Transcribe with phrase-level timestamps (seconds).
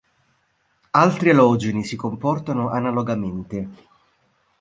[1.03, 3.67] Altri alogeni si comportano analogamente.